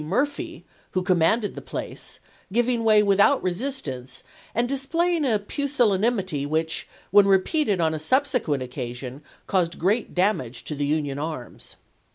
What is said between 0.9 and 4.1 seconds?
who commanded the place, giving way without resist Grant>